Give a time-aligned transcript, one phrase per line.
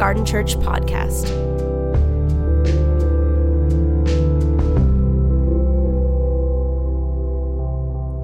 [0.00, 1.26] Garden Church Podcast.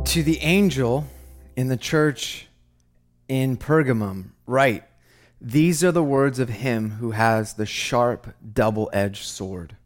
[0.07, 1.07] To the angel
[1.55, 2.49] in the church
[3.29, 4.85] in Pergamum, write
[5.39, 9.77] These are the words of him who has the sharp, double edged sword.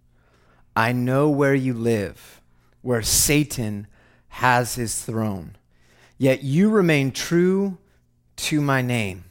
[0.76, 2.40] I know where you live,
[2.82, 3.88] where Satan
[4.28, 5.56] has his throne.
[6.18, 7.78] Yet you remain true
[8.36, 9.24] to my name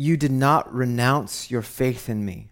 [0.00, 2.48] you did not renounce your faith in me,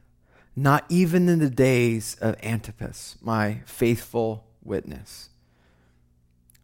[0.54, 5.30] not even in the days of Antipas, my faithful witness,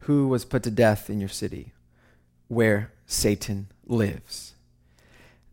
[0.00, 1.72] who was put to death in your city,
[2.48, 4.52] where Satan lives.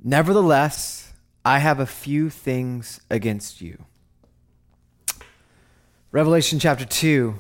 [0.04, 1.14] Nevertheless,
[1.46, 3.86] I have a few things against you.
[6.12, 7.36] Revelation chapter 2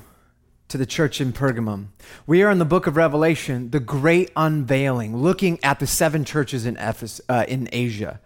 [0.71, 1.87] to the church in Pergamum.
[2.25, 6.65] We are in the book of Revelation, the great unveiling, looking at the seven churches
[6.65, 8.21] in, uh, in Asia.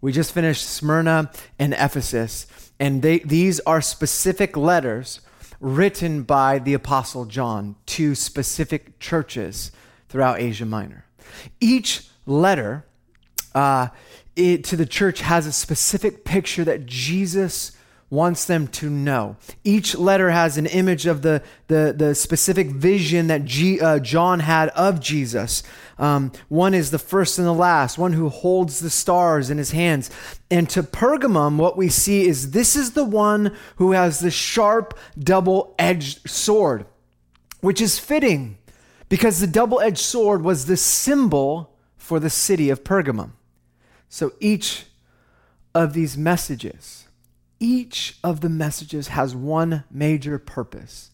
[0.00, 2.46] We just finished Smyrna and Ephesus,
[2.80, 5.20] and they, these are specific letters
[5.60, 9.70] written by the Apostle John to specific churches
[10.08, 11.06] throughout Asia Minor.
[11.60, 12.84] Each letter
[13.54, 13.88] uh,
[14.34, 17.70] it, to the church has a specific picture that Jesus
[18.10, 19.36] wants them to know.
[19.64, 24.40] Each letter has an image of the, the, the specific vision that G, uh, John
[24.40, 25.62] had of Jesus.
[25.98, 29.72] Um, one is the first and the last, one who holds the stars in his
[29.72, 30.10] hands.
[30.50, 34.98] And to Pergamum, what we see is this is the one who has the sharp,
[35.18, 36.86] double edged sword,
[37.60, 38.58] which is fitting
[39.08, 43.30] because the double edged sword was the symbol for the city of Pergamum.
[44.08, 44.86] So each
[45.74, 47.03] of these messages,
[47.60, 51.10] each of the messages has one major purpose.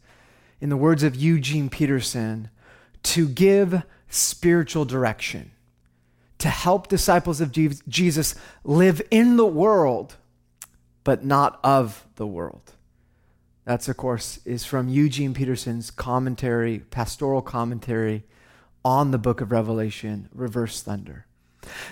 [0.61, 2.51] In the words of Eugene Peterson,
[3.03, 5.53] to give spiritual direction,
[6.39, 7.53] to help disciples of
[7.89, 8.35] Jesus
[8.65, 10.17] live in the world,
[11.05, 12.73] but not of the world.
[13.65, 18.25] That's, of course, is from Eugene Peterson's commentary, pastoral commentary
[18.85, 21.27] on the book of Revelation, Reversed Thunder.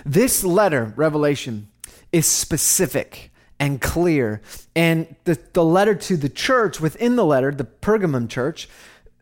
[0.05, 1.69] This letter, Revelation,
[2.11, 3.28] is specific
[3.59, 4.41] and clear.
[4.75, 8.69] And the, the letter to the church within the letter, the Pergamum church,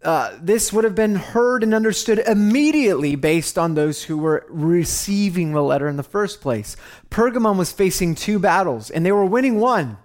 [0.03, 5.53] uh, this would have been heard and understood immediately based on those who were receiving
[5.53, 6.77] the letter in the first place.
[7.09, 9.97] Pergamum was facing two battles, and they were winning one,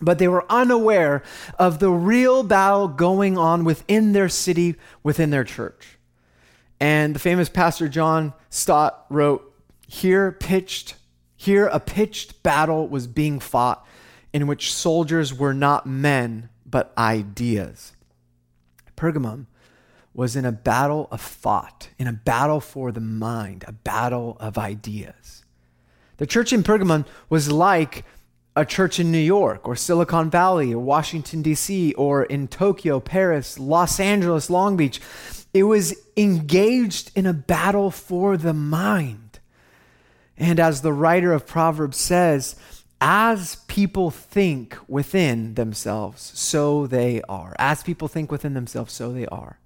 [0.00, 1.22] but they were unaware
[1.58, 5.98] of the real battle going on within their city, within their church.
[6.78, 9.52] And the famous pastor John Stott wrote,
[9.88, 10.94] Here pitched,
[11.44, 13.86] here a pitched battle was being fought
[14.32, 17.92] in which soldiers were not men, but ideas.
[18.96, 19.46] Pergamum
[20.12, 24.56] was in a battle of thought, in a battle for the mind, a battle of
[24.56, 25.44] ideas.
[26.16, 28.04] The church in Pergamum was like
[28.56, 33.58] a church in New York or Silicon Valley or Washington, D.C., or in Tokyo, Paris,
[33.58, 35.00] Los Angeles, Long Beach.
[35.52, 39.23] It was engaged in a battle for the mind.
[40.36, 42.56] And as the writer of Proverbs says,
[43.00, 47.54] as people think within themselves, so they are.
[47.58, 49.58] As people think within themselves, so they are.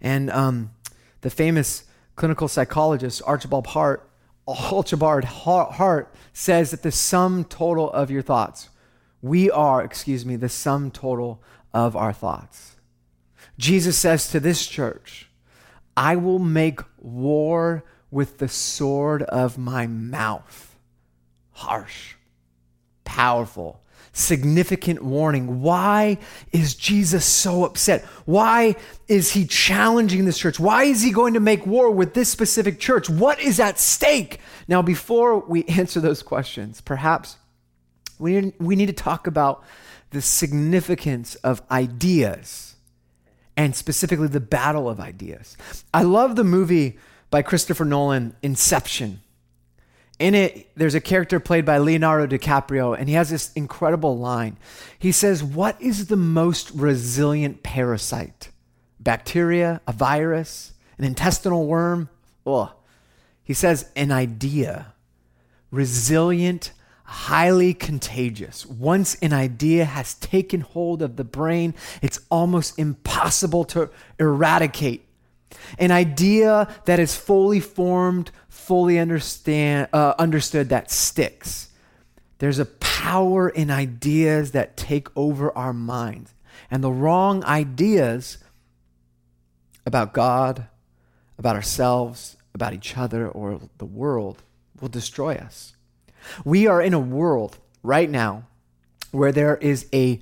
[0.00, 0.70] And um,
[1.20, 1.84] the famous
[2.16, 4.08] clinical psychologist Archibald Hart,
[4.46, 8.68] Archibald Hart says that the sum total of your thoughts,
[9.20, 11.40] we are, excuse me, the sum total
[11.72, 12.76] of our thoughts.
[13.58, 15.28] Jesus says to this church,
[15.96, 20.76] I will make war with the sword of my mouth.
[21.50, 22.14] Harsh
[23.12, 23.82] powerful,
[24.12, 25.60] significant warning.
[25.60, 26.16] Why
[26.50, 28.04] is Jesus so upset?
[28.24, 28.76] Why
[29.06, 30.58] is he challenging this church?
[30.58, 33.10] Why is he going to make war with this specific church?
[33.10, 34.40] What is at stake?
[34.66, 37.36] Now, before we answer those questions, perhaps
[38.18, 39.62] we need, we need to talk about
[40.10, 42.76] the significance of ideas
[43.58, 45.56] and specifically the battle of ideas.
[45.92, 46.98] I love the movie
[47.32, 49.22] by Christopher Nolan, Inception
[50.22, 54.56] in it, there's a character played by Leonardo DiCaprio, and he has this incredible line.
[54.96, 58.50] He says, What is the most resilient parasite?
[59.00, 62.08] Bacteria, a virus, an intestinal worm?
[62.46, 62.70] Ugh.
[63.42, 64.94] He says, An idea.
[65.72, 66.70] Resilient,
[67.02, 68.64] highly contagious.
[68.64, 73.90] Once an idea has taken hold of the brain, it's almost impossible to
[74.20, 75.04] eradicate.
[75.78, 78.30] An idea that is fully formed
[78.62, 81.68] fully understand, uh, understood that sticks.
[82.38, 86.32] There's a power in ideas that take over our minds.
[86.70, 88.38] And the wrong ideas
[89.84, 90.68] about God,
[91.38, 94.42] about ourselves, about each other, or the world
[94.80, 95.74] will destroy us.
[96.44, 98.44] We are in a world right now
[99.10, 100.20] where there is a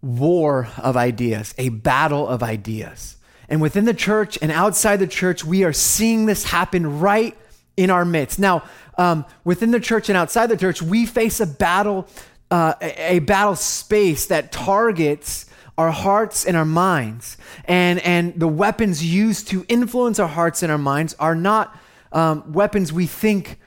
[0.00, 3.17] war of ideas, a battle of ideas.
[3.48, 7.36] And within the church and outside the church, we are seeing this happen right
[7.76, 8.38] in our midst.
[8.38, 8.64] Now,
[8.98, 12.08] um, within the church and outside the church, we face a battle,
[12.50, 15.46] uh, a, battle space that targets
[15.78, 17.38] our hearts and our minds.
[17.64, 21.78] And, and the weapons used to influence our hearts and our minds are not
[22.10, 23.58] um, weapons we think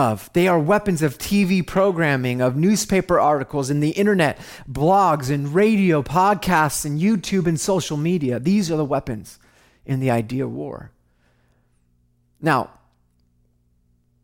[0.00, 0.30] of.
[0.32, 4.38] They are weapons of TV programming, of newspaper articles, and the internet,
[4.68, 8.40] blogs, and radio, podcasts, and YouTube, and social media.
[8.40, 9.38] These are the weapons
[9.84, 10.90] in the idea war.
[12.40, 12.70] Now,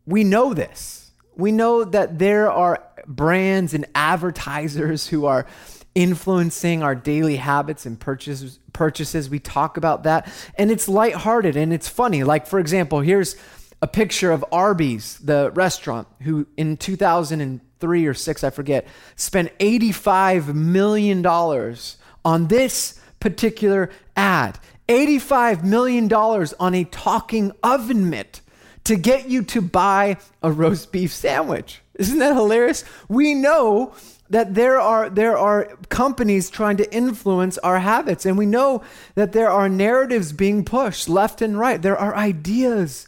[0.05, 1.11] we know this.
[1.35, 5.45] We know that there are brands and advertisers who are
[5.93, 11.73] influencing our daily habits and purchases purchases we talk about that and it's lighthearted and
[11.73, 13.35] it's funny like for example here's
[13.81, 20.55] a picture of Arby's the restaurant who in 2003 or 6 I forget spent 85
[20.55, 28.41] million dollars on this particular ad 85 million dollars on a talking oven mitt
[28.85, 31.81] to get you to buy a roast beef sandwich.
[31.95, 32.85] Isn't that hilarious?
[33.09, 33.93] We know
[34.29, 38.83] that there are there are companies trying to influence our habits and we know
[39.15, 41.81] that there are narratives being pushed left and right.
[41.81, 43.07] There are ideas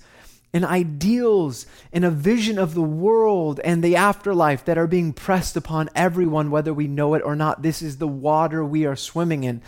[0.53, 5.55] and ideals and a vision of the world and the afterlife that are being pressed
[5.55, 7.61] upon everyone whether we know it or not.
[7.61, 9.61] This is the water we are swimming in.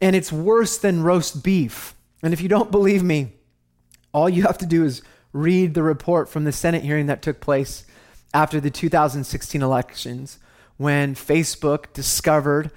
[0.00, 1.94] And it's worse than roast beef.
[2.22, 3.32] And if you don't believe me,
[4.12, 7.40] all you have to do is read the report from the Senate hearing that took
[7.40, 7.84] place
[8.34, 10.38] after the 2016 elections
[10.76, 12.70] when Facebook discovered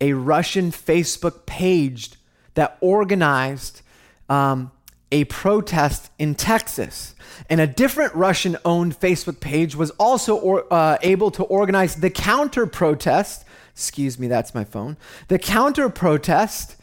[0.00, 2.12] a Russian Facebook page
[2.54, 3.82] that organized
[4.28, 4.70] um,
[5.12, 7.14] a protest in Texas.
[7.48, 12.10] And a different Russian owned Facebook page was also or, uh, able to organize the
[12.10, 13.44] counter protest.
[13.72, 14.96] Excuse me, that's my phone.
[15.28, 16.76] The counter protest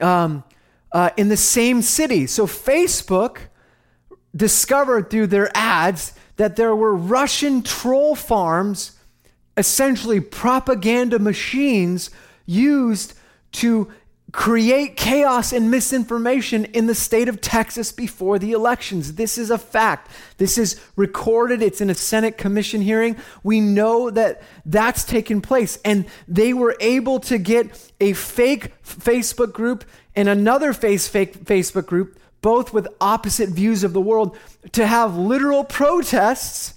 [0.00, 0.42] um,
[0.92, 2.26] uh, in the same city.
[2.26, 3.38] So Facebook
[4.34, 8.92] discovered through their ads that there were Russian troll farms,
[9.56, 12.10] essentially propaganda machines
[12.46, 13.14] used
[13.52, 13.92] to
[14.32, 19.14] create chaos and misinformation in the state of Texas before the elections.
[19.14, 20.10] This is a fact.
[20.36, 21.62] This is recorded.
[21.62, 23.16] It's in a Senate commission hearing.
[23.42, 25.78] We know that that's taken place.
[25.84, 29.84] And they were able to get a fake Facebook group
[30.14, 34.36] and another face fake Facebook group, both with opposite views of the world,
[34.72, 36.74] to have literal protests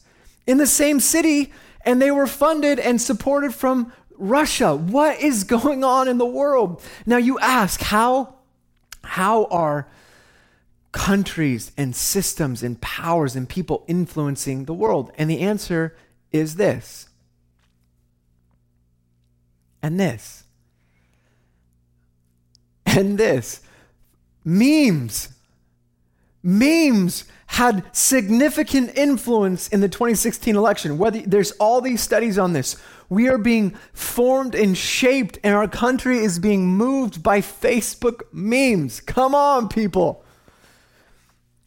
[0.47, 1.53] in the same city.
[1.85, 3.91] And they were funded and supported from
[4.23, 4.75] Russia.
[4.75, 6.81] What is going on in the world?
[7.05, 8.35] Now you ask, how,
[9.03, 9.87] how are
[10.93, 15.11] countries and systems and powers and people influencing the world?
[15.17, 15.95] And the answer
[16.31, 17.09] is this.
[19.81, 20.43] And this.
[22.85, 23.61] And this.
[24.45, 25.29] Memes.
[26.41, 30.97] Memes had significant influence in the 2016 election.
[30.97, 32.77] Whether there's all these studies on this,
[33.13, 38.99] we are being formed and shaped, and our country is being moved by Facebook memes.
[38.99, 40.23] Come on, people.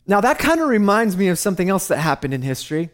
[0.06, 2.90] Now, that kind of reminds me of something else that happened in history.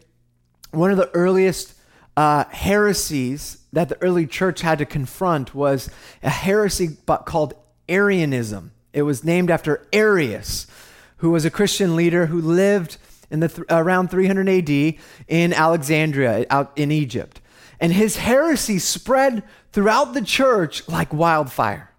[0.71, 1.73] One of the earliest
[2.17, 5.89] uh, heresies that the early church had to confront was
[6.21, 7.53] a heresy called
[7.87, 8.71] Arianism.
[8.93, 10.67] It was named after Arius
[11.23, 12.97] who was a Christian leader who lived
[13.31, 14.95] in the th- around 300 AD
[15.29, 17.39] in Alexandria, out in Egypt.
[17.83, 21.91] And his heresy spread throughout the church like wildfire.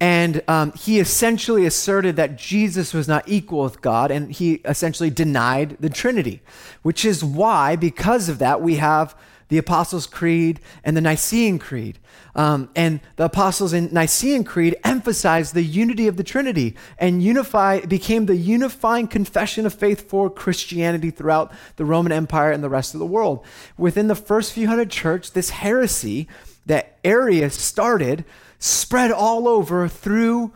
[0.00, 5.08] And um, he essentially asserted that Jesus was not equal with God, and he essentially
[5.08, 6.42] denied the Trinity,
[6.82, 9.14] which is why, because of that, we have
[9.50, 11.98] the Apostles' Creed and the Nicene Creed.
[12.34, 17.80] Um, and the Apostles' in Nicene Creed emphasized the unity of the Trinity and unify
[17.80, 22.94] became the unifying confession of faith for Christianity throughout the Roman Empire and the rest
[22.94, 23.44] of the world.
[23.76, 26.28] Within the first few hundred church, this heresy
[26.64, 28.24] that Arius started
[28.58, 30.52] spread all over through,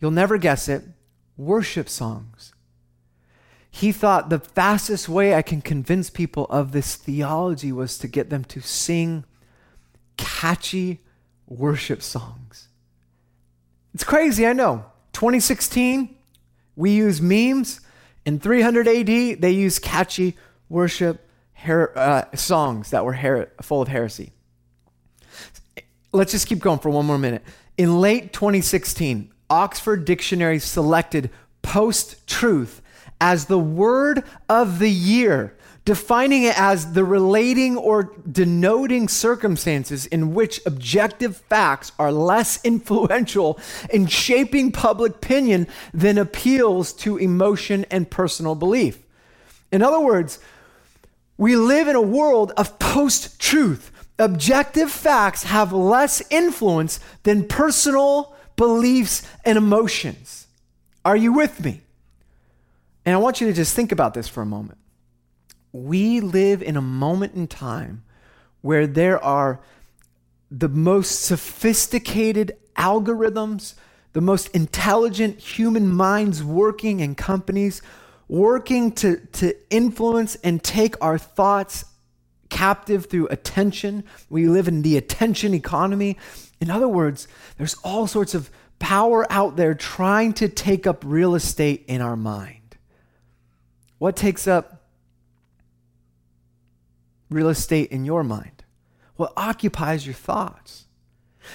[0.00, 0.84] you'll never guess it,
[1.36, 2.52] worship songs
[3.70, 8.30] he thought the fastest way I can convince people of this theology was to get
[8.30, 9.24] them to sing
[10.16, 11.00] catchy
[11.46, 12.68] worship songs.
[13.94, 14.86] It's crazy, I know.
[15.12, 16.14] 2016,
[16.76, 17.80] we use memes.
[18.24, 19.06] In 300 AD,
[19.40, 20.36] they used catchy
[20.68, 24.32] worship her- uh, songs that were her- full of heresy.
[26.12, 27.42] Let's just keep going for one more minute.
[27.76, 31.30] In late 2016, Oxford Dictionary selected
[31.62, 32.80] post truth
[33.20, 40.34] as the word of the year, defining it as the relating or denoting circumstances in
[40.34, 43.58] which objective facts are less influential
[43.90, 49.02] in shaping public opinion than appeals to emotion and personal belief.
[49.72, 50.38] In other words,
[51.36, 53.92] we live in a world of post truth.
[54.18, 60.48] Objective facts have less influence than personal beliefs and emotions.
[61.04, 61.80] Are you with me?
[63.08, 64.76] And I want you to just think about this for a moment.
[65.72, 68.04] We live in a moment in time
[68.60, 69.60] where there are
[70.50, 73.76] the most sophisticated algorithms,
[74.12, 77.80] the most intelligent human minds working in companies,
[78.28, 81.86] working to, to influence and take our thoughts
[82.50, 84.04] captive through attention.
[84.28, 86.18] We live in the attention economy.
[86.60, 91.34] In other words, there's all sorts of power out there trying to take up real
[91.34, 92.57] estate in our mind.
[93.98, 94.84] What takes up
[97.30, 98.64] real estate in your mind?
[99.16, 100.86] What occupies your thoughts?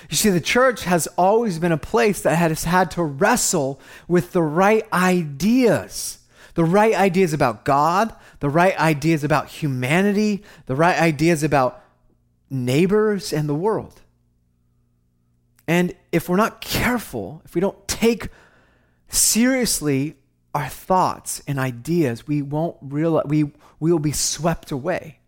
[0.09, 4.31] You see, the church has always been a place that has had to wrestle with
[4.31, 6.19] the right ideas.
[6.55, 11.83] The right ideas about God, the right ideas about humanity, the right ideas about
[12.49, 14.01] neighbors and the world.
[15.67, 18.27] And if we're not careful, if we don't take
[19.07, 20.17] seriously
[20.53, 23.43] our thoughts and ideas, we won't realize, we,
[23.79, 25.19] we will be swept away.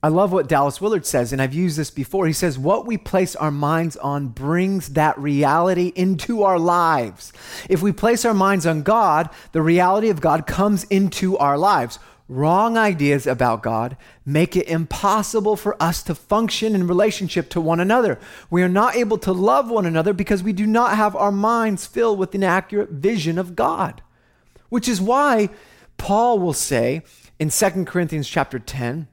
[0.00, 2.28] I love what Dallas Willard says, and I've used this before.
[2.28, 7.32] He says, What we place our minds on brings that reality into our lives.
[7.68, 11.98] If we place our minds on God, the reality of God comes into our lives.
[12.28, 17.80] Wrong ideas about God make it impossible for us to function in relationship to one
[17.80, 18.20] another.
[18.50, 21.86] We are not able to love one another because we do not have our minds
[21.86, 24.02] filled with an accurate vision of God.
[24.68, 25.50] Which is why
[25.96, 27.02] Paul will say
[27.38, 29.08] in 2 Corinthians chapter 10,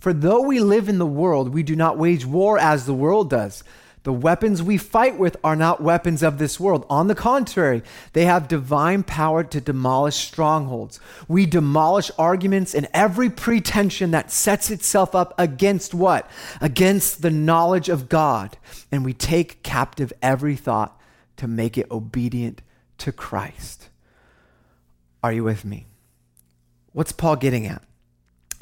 [0.00, 3.30] for though we live in the world, we do not wage war as the world
[3.30, 3.64] does.
[4.04, 6.84] The weapons we fight with are not weapons of this world.
[6.90, 7.82] On the contrary,
[8.12, 11.00] they have divine power to demolish strongholds.
[11.26, 16.30] We demolish arguments and every pretension that sets itself up against what?
[16.60, 18.58] Against the knowledge of God.
[18.92, 21.00] And we take captive every thought
[21.38, 22.60] to make it obedient
[22.98, 23.88] to Christ.
[25.24, 25.86] Are you with me?
[26.92, 27.80] What's Paul getting at?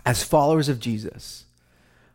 [0.06, 1.44] As followers of Jesus,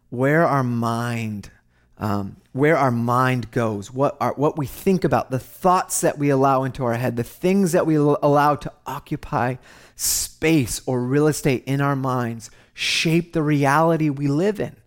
[0.09, 1.51] where our mind,
[1.97, 6.63] um, where our mind goes, what, what we think about, the thoughts that we allow
[6.63, 9.55] into our head, the things that we allow to occupy
[9.97, 14.77] space or real estate in our minds shape the reality we live in.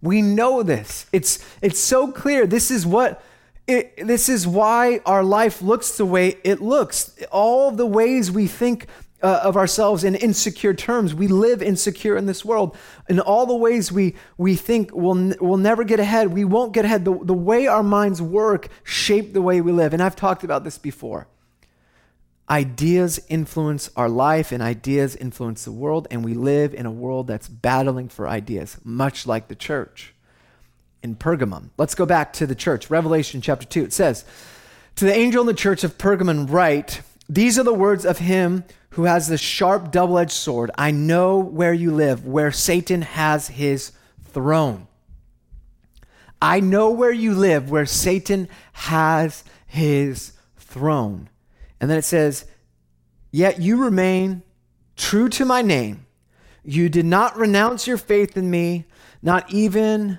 [0.00, 1.06] We know this.
[1.12, 2.46] It's, it's so clear.
[2.46, 3.24] This is what
[3.68, 7.14] it, this is why our life looks the way it looks.
[7.30, 8.86] All the ways we think
[9.22, 12.74] uh, of ourselves in insecure terms, we live insecure in this world.
[13.10, 16.86] In all the ways we, we think we'll, we'll never get ahead, we won't get
[16.86, 17.04] ahead.
[17.04, 19.92] The, the way our minds work shape the way we live.
[19.92, 21.28] And I've talked about this before.
[22.48, 27.26] Ideas influence our life, and ideas influence the world, and we live in a world
[27.26, 30.14] that's battling for ideas, much like the church
[31.02, 31.70] in Pergamum.
[31.76, 32.90] Let's go back to the church.
[32.90, 33.84] Revelation chapter 2.
[33.84, 34.24] It says,
[34.96, 38.64] To the angel in the church of Pergamum, write, These are the words of him
[38.90, 40.70] who has the sharp double edged sword.
[40.76, 43.92] I know where you live, where Satan has his
[44.32, 44.86] throne.
[46.40, 51.28] I know where you live, where Satan has his throne.
[51.80, 52.46] And then it says,
[53.30, 54.42] Yet you remain
[54.96, 56.06] true to my name.
[56.64, 58.84] You did not renounce your faith in me,
[59.22, 60.18] not even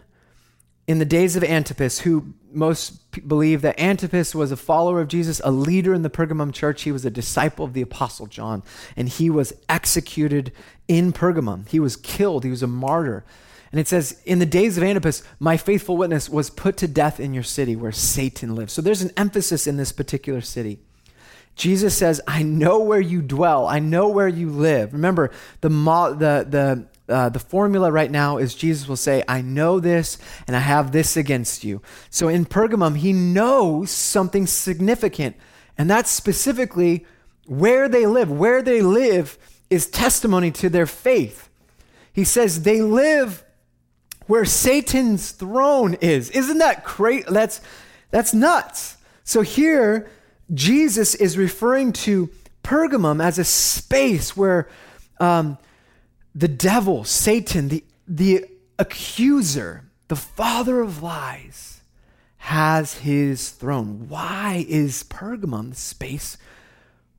[0.89, 5.39] in the days of Antipas, who most believe that Antipas was a follower of Jesus,
[5.43, 6.81] a leader in the Pergamum church.
[6.81, 8.63] He was a disciple of the Apostle John,
[8.95, 10.51] and he was executed
[10.87, 11.69] in Pergamum.
[11.69, 13.23] He was killed, he was a martyr.
[13.71, 17.19] And it says, In the days of Antipas, my faithful witness was put to death
[17.19, 18.73] in your city where Satan lives.
[18.73, 20.79] So there's an emphasis in this particular city.
[21.55, 23.67] Jesus says, I know where you dwell.
[23.67, 24.93] I know where you live.
[24.93, 25.29] Remember,
[25.61, 30.17] the, the, the, uh, the formula right now is Jesus will say, I know this
[30.47, 31.81] and I have this against you.
[32.09, 35.35] So in Pergamum, he knows something significant,
[35.77, 37.05] and that's specifically
[37.45, 38.31] where they live.
[38.31, 39.37] Where they live
[39.69, 41.49] is testimony to their faith.
[42.13, 43.43] He says they live
[44.27, 46.29] where Satan's throne is.
[46.29, 47.25] Isn't that great?
[47.25, 47.61] That's,
[48.11, 48.97] that's nuts.
[49.23, 50.09] So here,
[50.53, 52.29] Jesus is referring to
[52.63, 54.69] Pergamum as a space where
[55.19, 55.57] um,
[56.39, 58.45] the devil, Satan, the, the
[58.77, 61.81] accuser, the father of lies,
[62.37, 64.07] has his throne.
[64.07, 66.37] Why is Pergamum the space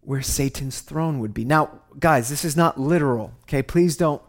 [0.00, 1.44] where Satan's throne would be?
[1.44, 3.62] Now, guys, this is not literal, okay?
[3.62, 4.22] Please don't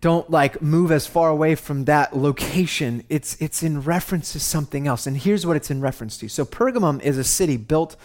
[0.00, 3.02] don't like move as far away from that location.
[3.08, 5.08] It's, it's in reference to something else.
[5.08, 6.28] And here's what it's in reference to.
[6.28, 7.96] So, Pergamum is a city built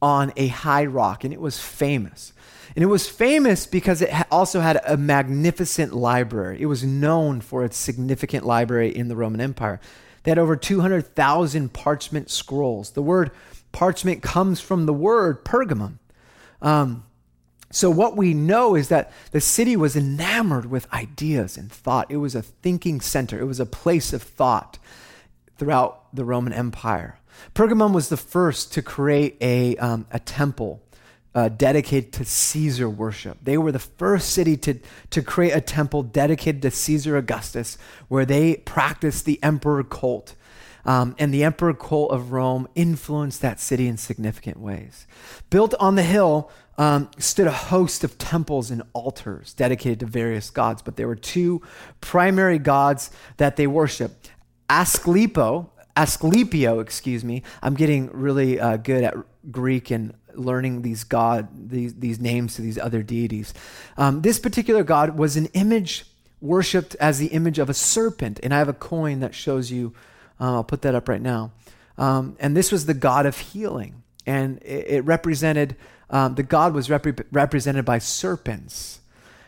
[0.00, 2.32] on a high rock, and it was famous.
[2.74, 6.60] And it was famous because it also had a magnificent library.
[6.60, 9.80] It was known for its significant library in the Roman Empire.
[10.22, 12.90] They had over 200,000 parchment scrolls.
[12.90, 13.30] The word
[13.72, 15.98] parchment comes from the word Pergamum.
[16.60, 17.04] Um,
[17.70, 22.10] so, what we know is that the city was enamored with ideas and thought.
[22.10, 24.78] It was a thinking center, it was a place of thought
[25.56, 27.18] throughout the Roman Empire.
[27.54, 30.82] Pergamum was the first to create a, um, a temple
[31.34, 33.38] uh, dedicated to Caesar worship.
[33.42, 34.78] They were the first city to,
[35.10, 40.34] to create a temple dedicated to Caesar Augustus, where they practiced the emperor cult.
[40.84, 45.06] Um, and the emperor cult of Rome influenced that city in significant ways.
[45.48, 50.50] Built on the hill um, stood a host of temples and altars dedicated to various
[50.50, 51.62] gods, but there were two
[52.00, 54.32] primary gods that they worshiped
[54.68, 57.42] Asclepo, Asclepio, excuse me.
[57.62, 59.14] I'm getting really uh, good at
[59.50, 63.54] Greek and learning these god these these names to these other deities.
[63.96, 66.04] Um, this particular god was an image
[66.40, 69.92] worshipped as the image of a serpent, and I have a coin that shows you
[70.40, 71.52] uh, I'll put that up right now.
[71.96, 74.02] Um, and this was the God of healing.
[74.26, 75.76] And it, it represented,
[76.10, 79.00] um, the God was rep- represented by serpents.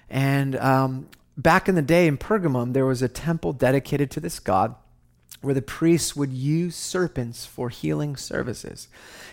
[0.08, 4.38] And um, back in the day in Pergamum, there was a temple dedicated to this
[4.38, 4.74] God
[5.44, 8.88] where the priests would use serpents for healing services.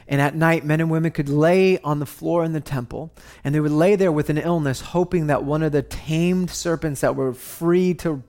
[0.07, 3.11] And at night, men and women could lay on the floor in the temple,
[3.43, 7.01] and they would lay there with an illness, hoping that one of the tamed serpents
[7.01, 8.23] that were free to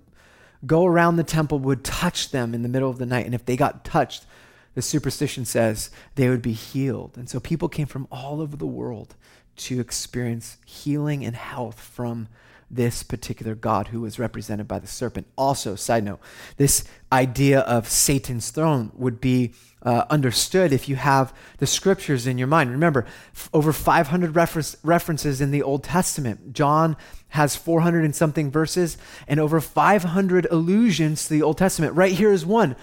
[0.64, 3.26] go around the temple would touch them in the middle of the night.
[3.26, 4.26] And if they got touched,
[4.74, 7.16] the superstition says they would be healed.
[7.16, 9.14] And so people came from all over the world
[9.56, 12.28] to experience healing and health from
[12.72, 15.26] this particular God who was represented by the serpent.
[15.36, 16.20] Also, side note,
[16.56, 22.38] this idea of Satan's throne would be uh, understood if you have the scriptures in
[22.38, 22.70] your mind.
[22.70, 23.04] Remember,
[23.34, 26.54] f- over 500 refer- references in the Old Testament.
[26.54, 26.96] John
[27.28, 28.96] has 400 and something verses
[29.28, 31.94] and over 500 allusions to the Old Testament.
[31.94, 32.74] Right here is one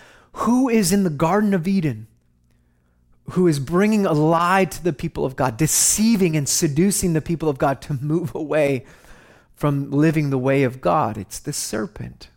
[0.41, 2.08] Who is in the Garden of Eden?
[3.32, 7.49] who is bringing a lie to the people of God, deceiving and seducing the people
[7.49, 8.86] of God to move away
[9.56, 11.17] from living the way of God.
[11.17, 12.30] It's the serpent.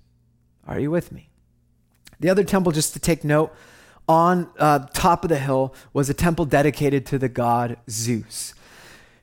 [0.66, 1.28] Are you with me?
[2.20, 3.54] The other temple, just to take note,
[4.08, 8.54] on uh, top of the hill was a temple dedicated to the god Zeus.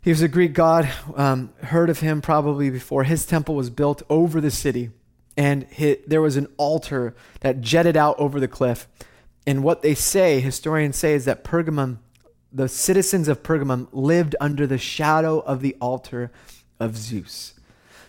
[0.01, 3.03] He was a Greek god, um, heard of him probably before.
[3.03, 4.91] His temple was built over the city,
[5.39, 5.65] and
[6.05, 8.89] there was an altar that jetted out over the cliff.
[9.47, 11.99] And what they say, historians say, is that Pergamum,
[12.51, 16.29] the citizens of Pergamum, lived under the shadow of the altar
[16.77, 17.53] of Zeus.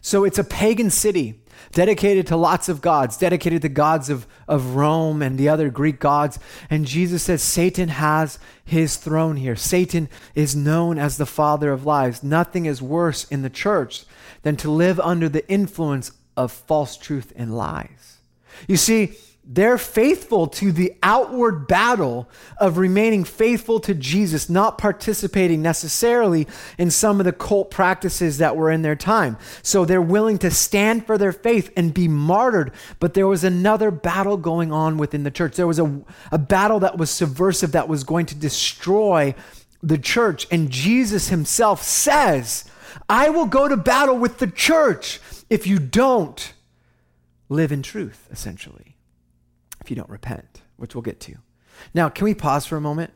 [0.01, 1.41] So it's a pagan city
[1.71, 6.01] dedicated to lots of gods, dedicated to gods of, of Rome and the other Greek
[6.01, 6.41] gods.
[6.69, 9.55] And Jesus says Satan has his throne here.
[9.55, 12.25] Satan is known as the father of lies.
[12.25, 14.05] Nothing is worse in the church
[14.43, 18.19] than to live under the influence of false truth and lies.
[18.67, 25.61] You see, they're faithful to the outward battle of remaining faithful to Jesus, not participating
[25.61, 26.47] necessarily
[26.79, 29.37] in some of the cult practices that were in their time.
[29.63, 32.73] So they're willing to stand for their faith and be martyred.
[33.01, 35.57] But there was another battle going on within the church.
[35.57, 36.01] There was a,
[36.31, 39.35] a battle that was subversive, that was going to destroy
[39.83, 40.47] the church.
[40.51, 42.71] And Jesus himself says,
[43.09, 46.53] I will go to battle with the church if you don't
[47.49, 48.97] live in truth, essentially
[49.81, 51.37] if you don't repent, which we'll get to.
[51.95, 53.13] Now, can we pause for a moment?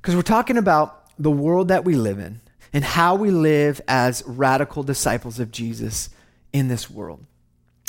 [0.00, 2.40] Because we're talking about the world that we live in
[2.72, 6.10] and how we live as radical disciples of Jesus
[6.52, 7.24] in this world.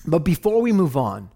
[0.05, 1.29] But before we move on,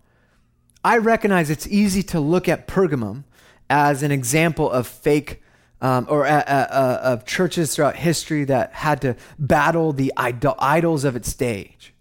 [0.84, 3.24] I recognize it's easy to look at Pergamum
[3.70, 5.42] as an example of fake
[5.82, 10.56] um, or uh, uh, uh, of churches throughout history that had to battle the idol-
[10.60, 11.94] idols of its stage,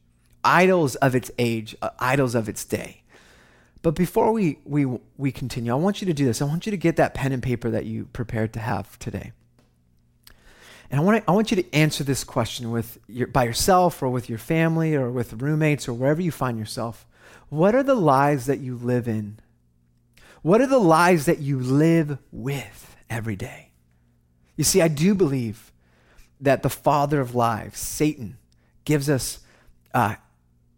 [0.42, 3.02] idols of its age, uh, idols of its day.
[3.82, 4.86] But before we, we,
[5.16, 6.42] we continue, I want you to do this.
[6.42, 9.32] I want you to get that pen and paper that you prepared to have today.
[10.90, 14.02] And I want, to, I want you to answer this question with your, by yourself
[14.02, 17.06] or with your family or with roommates or wherever you find yourself.
[17.48, 19.38] What are the lies that you live in?
[20.42, 23.65] What are the lies that you live with every day?
[24.56, 25.72] You see, I do believe
[26.40, 28.38] that the father of lies, Satan,
[28.84, 29.40] gives us
[29.94, 30.16] uh,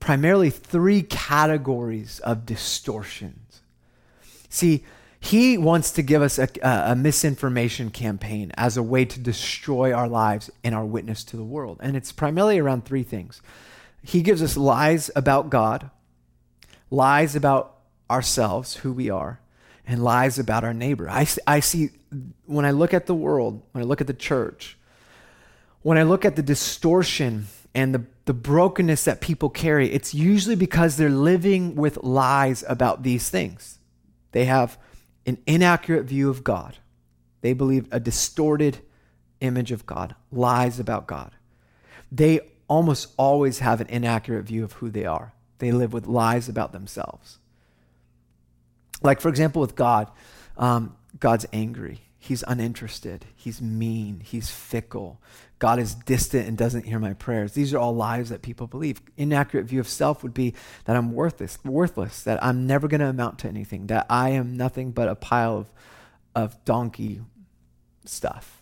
[0.01, 3.61] primarily three categories of distortions.
[4.49, 4.85] See,
[5.21, 10.09] he wants to give us a, a, misinformation campaign as a way to destroy our
[10.09, 11.79] lives and our witness to the world.
[11.81, 13.43] And it's primarily around three things.
[14.03, 15.91] He gives us lies about God,
[16.91, 19.41] lies about ourselves, who we are,
[19.87, 21.11] and lies about our neighbor.
[21.11, 21.91] I, I see,
[22.47, 24.77] when I look at the world, when I look at the church,
[25.83, 30.57] when I look at the distortion and the, the brokenness that people carry, it's usually
[30.57, 33.79] because they're living with lies about these things.
[34.33, 34.79] They have
[35.27, 36.77] an inaccurate view of God,
[37.41, 38.79] they believe a distorted
[39.41, 41.33] image of God, lies about God.
[42.11, 45.33] They almost always have an inaccurate view of who they are.
[45.59, 47.39] They live with lies about themselves.
[49.03, 50.11] Like, for example, with God,
[50.57, 52.03] um, God's angry.
[52.19, 53.27] He's uninterested.
[53.35, 54.21] He's mean.
[54.25, 55.21] He's fickle.
[55.59, 57.53] God is distant and doesn't hear my prayers.
[57.53, 59.01] These are all lies that people believe.
[59.17, 60.55] Inaccurate view of self would be
[60.85, 64.57] that I'm worthless, worthless, that I'm never going to amount to anything, that I am
[64.57, 65.73] nothing but a pile of,
[66.35, 67.21] of donkey
[68.05, 68.58] stuff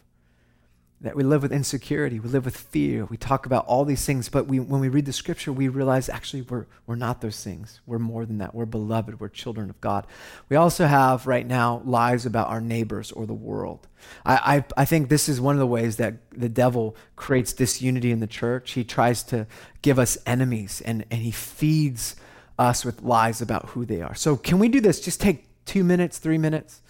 [1.06, 4.28] that we live with insecurity, we live with fear, we talk about all these things,
[4.28, 7.80] but we, when we read the scripture, we realize actually we're, we're not those things.
[7.86, 8.54] We're more than that.
[8.54, 10.06] We're beloved, we're children of God.
[10.48, 13.86] We also have right now lies about our neighbors or the world.
[14.24, 18.10] I, I, I think this is one of the ways that the devil creates disunity
[18.10, 18.72] in the church.
[18.72, 19.46] He tries to
[19.82, 22.16] give us enemies and, and he feeds
[22.58, 24.14] us with lies about who they are.
[24.14, 25.00] So, can we do this?
[25.00, 26.80] Just take two minutes, three minutes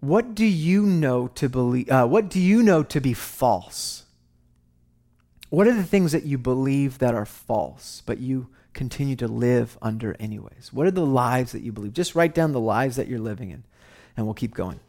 [0.00, 1.90] what do you know to believe?
[1.90, 4.04] Uh, what do you know to be false?
[5.50, 9.78] What are the things that you believe that are false, but you continue to live
[9.82, 10.72] under anyways?
[10.72, 11.94] What are the lives that you believe?
[11.94, 13.64] Just write down the lives that you're living in,
[14.16, 14.80] and we'll keep going.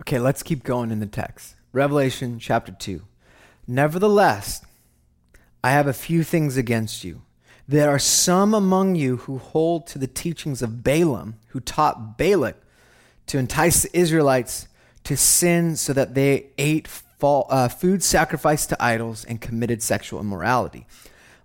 [0.00, 1.54] Okay, let's keep going in the text.
[1.72, 3.02] Revelation chapter 2.
[3.66, 4.64] Nevertheless,
[5.62, 7.22] I have a few things against you
[7.70, 12.56] there are some among you who hold to the teachings of Balaam, who taught Balak
[13.28, 14.66] to entice the Israelites
[15.04, 20.18] to sin so that they ate fall, uh, food sacrificed to idols and committed sexual
[20.18, 20.84] immorality.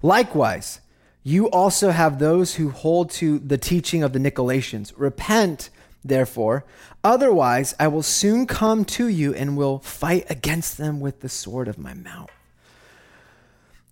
[0.02, 0.82] Likewise,
[1.22, 4.94] you also have those who hold to the teaching of the Nicolaitans.
[4.98, 5.70] Repent,
[6.04, 6.66] therefore,
[7.04, 11.68] otherwise I will soon come to you and will fight against them with the sword
[11.68, 12.32] of my mouth.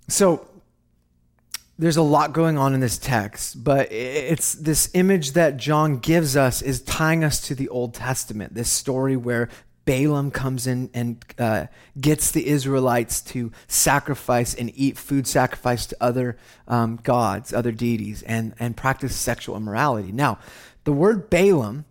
[0.08, 0.48] So,
[1.77, 6.38] there's a lot going on in this text, but it's this image that John gives
[6.38, 8.53] us is tying us to the Old Testament.
[8.53, 9.49] This story where
[9.86, 11.65] Balaam comes in and uh,
[11.99, 18.21] gets the Israelites to sacrifice and eat food sacrificed to other um, gods, other deities,
[18.23, 20.12] and, and practice sexual immorality.
[20.12, 20.39] Now,
[20.83, 21.86] the word Balaam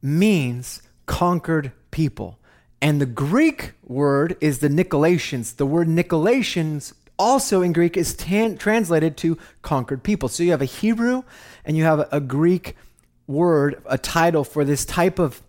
[0.00, 2.38] means conquered people.
[2.80, 5.56] And the Greek word is the Nicolaitans.
[5.56, 10.28] The word Nicolaitans also in Greek is tan- translated to conquered people.
[10.28, 11.22] So you have a Hebrew
[11.64, 12.76] and you have a, Greek
[13.26, 15.40] word, a title for this type of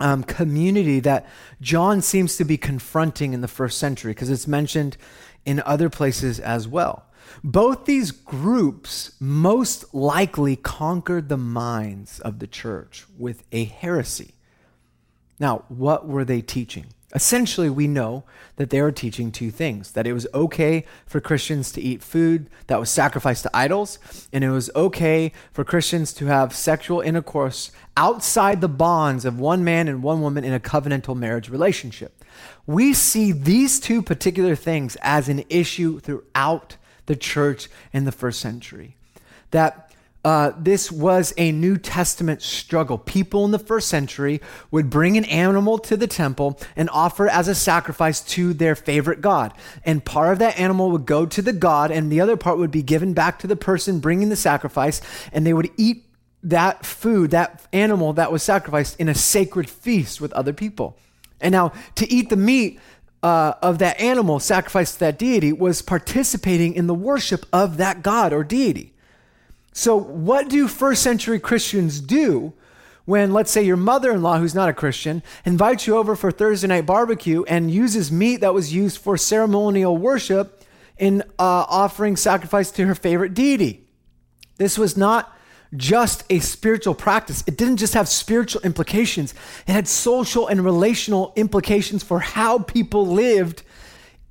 [0.00, 1.26] um, community that
[1.60, 4.96] John seems to be confronting in the first century because it's mentioned
[5.44, 7.06] in other places as well.
[7.42, 14.34] Both these groups most likely conquered the minds of the church with a heresy.
[15.40, 16.86] Now, what were they teaching?
[17.14, 18.24] Essentially, we know
[18.56, 22.50] that they were teaching two things that it was okay for Christians to eat food
[22.66, 23.98] that was sacrificed to idols,
[24.30, 29.64] and it was okay for Christians to have sexual intercourse outside the bonds of one
[29.64, 32.22] man and one woman in a covenantal marriage relationship.
[32.66, 38.38] We see these two particular things as an issue throughout the church in the first
[38.38, 38.96] century.
[39.50, 39.87] That
[40.24, 42.98] uh, this was a New Testament struggle.
[42.98, 47.48] People in the first century would bring an animal to the temple and offer as
[47.48, 49.54] a sacrifice to their favorite god.
[49.84, 52.72] And part of that animal would go to the god, and the other part would
[52.72, 55.00] be given back to the person bringing the sacrifice,
[55.32, 56.04] and they would eat
[56.42, 60.96] that food, that animal that was sacrificed in a sacred feast with other people.
[61.40, 62.80] And now, to eat the meat
[63.22, 68.02] uh, of that animal sacrificed to that deity was participating in the worship of that
[68.02, 68.92] god or deity.
[69.78, 72.52] So, what do first century Christians do
[73.04, 76.32] when, let's say, your mother in law, who's not a Christian, invites you over for
[76.32, 80.64] Thursday night barbecue and uses meat that was used for ceremonial worship
[80.98, 83.86] in uh, offering sacrifice to her favorite deity?
[84.56, 85.32] This was not
[85.76, 87.44] just a spiritual practice.
[87.46, 89.32] It didn't just have spiritual implications,
[89.64, 93.62] it had social and relational implications for how people lived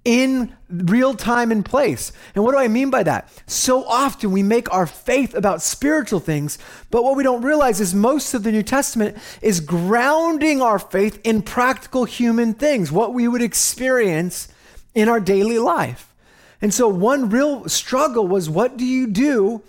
[0.08, 2.14] in real time and place.
[2.34, 3.30] And what do I mean by that?
[3.46, 6.58] So often we make our faith about spiritual things,
[6.90, 11.20] but what we don't realize is most of the New Testament is grounding our faith
[11.26, 14.48] in practical human things, what we would experience
[14.96, 16.14] in our daily life.
[16.62, 19.62] And so one real struggle was what do you do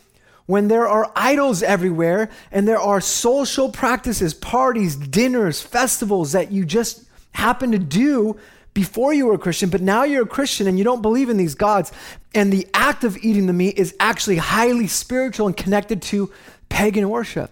[0.46, 6.64] when there are idols everywhere and there are social practices, parties, dinners, festivals that you
[6.64, 8.38] just happen to do
[8.78, 11.36] before you were a Christian, but now you're a Christian and you don't believe in
[11.36, 11.90] these gods.
[12.32, 16.30] And the act of eating the meat is actually highly spiritual and connected to
[16.68, 17.50] pagan worship.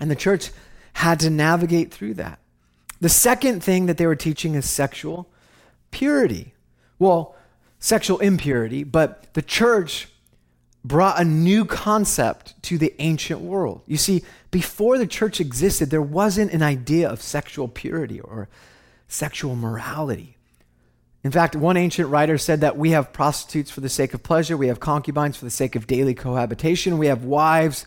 [0.00, 0.50] And the church
[0.94, 2.40] had to navigate through that.
[3.00, 5.30] The second thing that they were teaching is sexual
[5.92, 6.54] purity.
[6.98, 7.36] Well,
[7.78, 10.08] sexual impurity, but the church
[10.84, 13.82] brought a new concept to the ancient world.
[13.86, 18.48] You see, before the church existed, there wasn't an idea of sexual purity or
[19.12, 20.36] sexual morality.
[21.24, 24.56] In fact, one ancient writer said that we have prostitutes for the sake of pleasure,
[24.56, 27.86] we have concubines for the sake of daily cohabitation, we have wives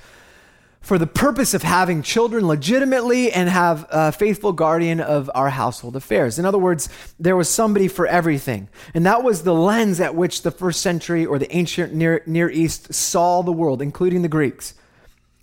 [0.80, 5.96] for the purpose of having children legitimately and have a faithful guardian of our household
[5.96, 6.38] affairs.
[6.38, 8.70] In other words, there was somebody for everything.
[8.94, 12.52] And that was the lens at which the first century or the ancient Near, Near
[12.52, 14.76] East saw the world, including the Greeks.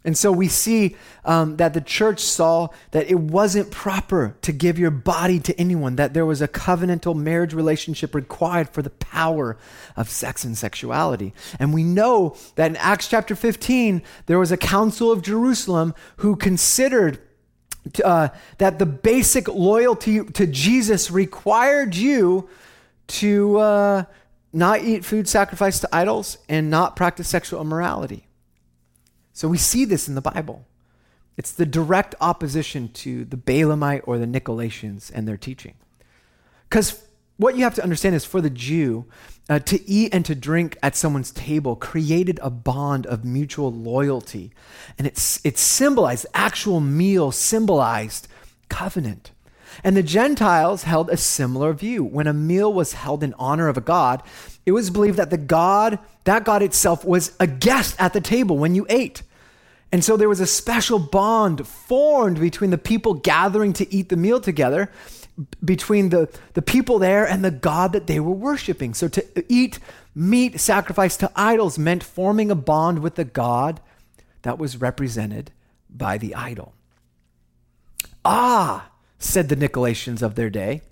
[0.05, 4.79] And so we see um, that the church saw that it wasn't proper to give
[4.79, 9.57] your body to anyone, that there was a covenantal marriage relationship required for the power
[9.97, 11.33] of sex and sexuality.
[11.61, 16.35] And we know that in Acts chapter 15, there was a council of Jerusalem who
[16.35, 17.21] considered
[18.05, 22.49] uh, that the basic loyalty to Jesus required you
[23.09, 24.05] to uh,
[24.53, 28.27] not eat food sacrificed to idols and not practice sexual immorality.
[29.33, 30.65] So we see this in the Bible.
[31.37, 35.75] It's the direct opposition to the Balaamite or the Nicolaitans and their teaching.
[36.69, 37.03] Because
[37.39, 39.07] what you have to understand is for the Jew,
[39.49, 44.53] uh, to eat and to drink at someone's table created a bond of mutual loyalty.
[44.99, 48.29] And it's, it symbolized, actual meal symbolized
[48.69, 49.33] covenant.
[49.85, 52.05] And the Gentiles held a similar view.
[52.05, 54.23] When a meal was held in honor of a god,
[54.65, 58.59] it was believed that the God, that God itself, was a guest at the table
[58.59, 59.23] when you ate.
[59.91, 64.17] And so there was a special bond formed between the people gathering to eat the
[64.17, 64.91] meal together,
[65.63, 68.95] between the, the people there and the God that they were worshiping.
[68.95, 69.79] So to eat
[70.15, 73.81] meat sacrificed to idols meant forming a bond with the God
[74.43, 75.51] that was represented
[75.91, 76.75] by the idol.
[78.25, 78.92] Ah,
[79.23, 80.83] said the Nicolaitans of their day,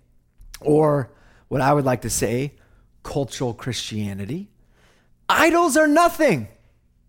[0.61, 1.11] or
[1.49, 2.55] what I would like to say,
[3.03, 4.49] cultural Christianity.
[5.29, 6.49] Idols are nothing.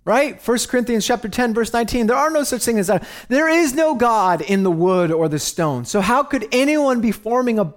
[0.03, 0.41] Right?
[0.45, 2.07] 1 Corinthians chapter 10 verse 19.
[2.07, 3.07] There are no such thing as that.
[3.27, 5.85] There is no God in the wood or the stone.
[5.85, 7.71] So how could anyone be forming a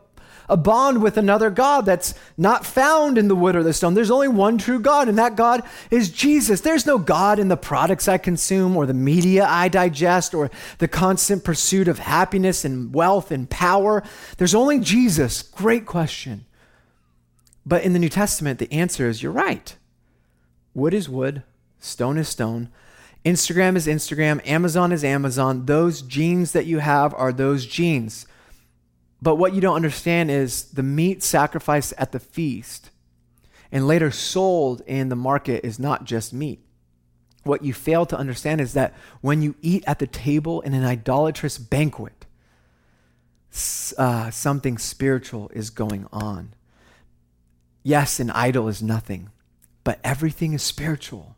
[0.49, 3.95] a bond with another God that's not found in the wood or the stone.
[3.95, 6.61] There's only one true God, and that God is Jesus.
[6.61, 10.89] There's no God in the products I consume or the media I digest or the
[10.89, 14.03] constant pursuit of happiness and wealth and power.
[14.37, 15.43] There's only Jesus.
[15.43, 16.45] Great question.
[17.67, 19.75] But in the New Testament, the answer is you're right.
[20.75, 21.43] Wood is wood,
[21.79, 22.69] stone is stone.
[23.25, 25.65] Instagram is Instagram, Amazon is Amazon.
[25.65, 28.27] Those jeans that you have are those jeans.
[29.23, 32.91] But what you don't understand is the meat sacrificed at the feast
[33.73, 36.61] and later sold in the market is not just meat.
[37.43, 40.85] What you fail to understand is that when you eat at the table in an
[40.85, 42.25] idolatrous banquet,
[43.99, 46.55] uh, something spiritual is going on.
[47.83, 49.31] Yes, an idol is nothing,
[49.85, 51.34] but everything is spiritual.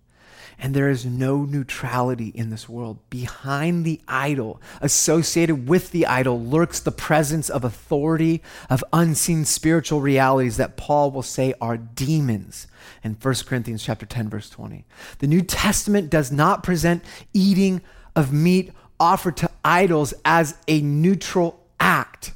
[0.59, 2.99] And there is no neutrality in this world.
[3.11, 10.01] Behind the idol, associated with the idol, lurks the presence of authority, of unseen spiritual
[10.01, 12.67] realities that Paul will say are demons
[13.03, 14.85] in 1 Corinthians chapter 10, verse 20.
[15.19, 17.83] The New Testament does not present eating
[18.15, 22.33] of meat offered to idols as a neutral act.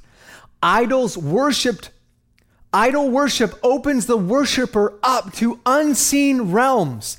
[0.63, 1.91] Idols worshiped
[2.73, 7.17] Idol worship opens the worshiper up to unseen realms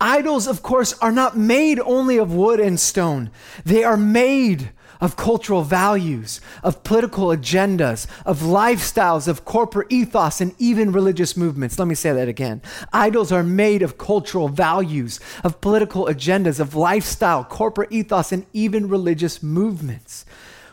[0.00, 3.30] Idols, of course, are not made only of wood and stone,
[3.64, 10.54] they are made of cultural values, of political agendas, of lifestyles, of corporate ethos, and
[10.58, 11.78] even religious movements.
[11.78, 12.62] Let me say that again.
[12.92, 18.88] Idols are made of cultural values, of political agendas, of lifestyle, corporate ethos, and even
[18.88, 20.24] religious movements.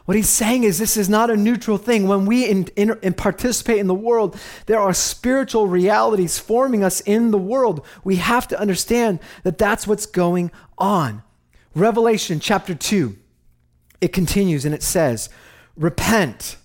[0.06, 2.08] What he's saying is this is not a neutral thing.
[2.08, 7.02] When we in, in, in participate in the world, there are spiritual realities forming us
[7.02, 7.86] in the world.
[8.04, 11.24] We have to understand that that's what's going on.
[11.76, 13.16] Revelation chapter 2,
[14.02, 15.30] it continues and it says,
[15.78, 16.58] Repent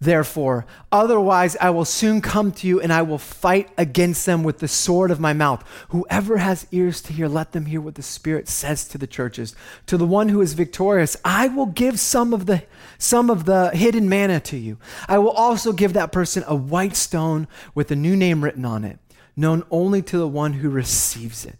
[0.00, 0.66] therefore.
[0.92, 4.68] Otherwise, I will soon come to you and I will fight against them with the
[4.68, 5.64] sword of my mouth.
[5.88, 9.54] Whoever has ears to hear, let them hear what the Spirit says to the churches.
[9.86, 12.64] To the one who is victorious, I will give some of the
[12.98, 14.78] some of the hidden manna to you.
[15.08, 18.84] I will also give that person a white stone with a new name written on
[18.84, 18.98] it,
[19.36, 21.56] known only to the one who receives it.